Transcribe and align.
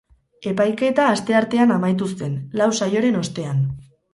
Epaiketa 0.51 1.05
asteartean 1.17 1.75
amaitu 1.75 2.09
zen, 2.23 2.35
lau 2.63 2.71
saioren 2.81 3.21
ostean. 3.25 3.63